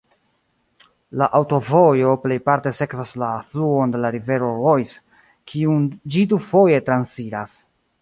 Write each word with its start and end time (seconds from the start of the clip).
La 1.21 1.27
aŭtovojo 1.39 2.15
plejparte 2.23 2.73
sekvas 2.79 3.13
la 3.25 3.29
fluon 3.51 3.95
de 3.97 4.03
la 4.07 4.13
rivero 4.19 4.51
Reuss, 4.65 4.99
kiun 5.53 5.89
ĝi 6.17 6.29
dufoje 6.37 6.85
transiras. 6.91 7.59